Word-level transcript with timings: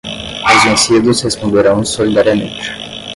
os 0.51 0.63
vencidos 0.65 1.21
responderão 1.21 1.85
solidariamente 1.85 2.71